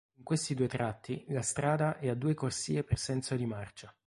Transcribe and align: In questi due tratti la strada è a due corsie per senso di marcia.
In 0.15 0.23
questi 0.23 0.55
due 0.55 0.67
tratti 0.67 1.23
la 1.27 1.43
strada 1.43 1.99
è 1.99 2.07
a 2.07 2.15
due 2.15 2.33
corsie 2.33 2.83
per 2.83 2.97
senso 2.97 3.35
di 3.35 3.45
marcia. 3.45 3.93